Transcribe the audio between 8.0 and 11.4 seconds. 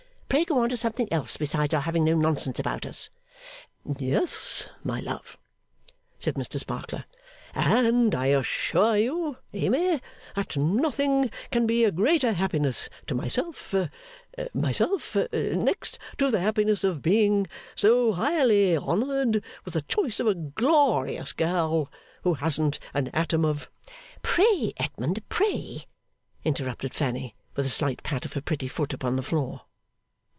I assure you, Amy, that nothing